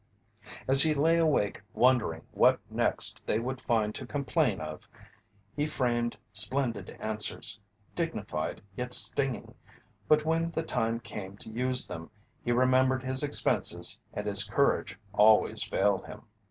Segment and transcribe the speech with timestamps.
[0.67, 4.87] As he lay awake wondering what next they would find to complain of,
[5.55, 7.59] he framed splendid answers,
[7.93, 9.53] dignified yet stinging,
[10.07, 12.09] but when the time came to use them
[12.43, 16.23] he remembered his expenses and his courage always failed him.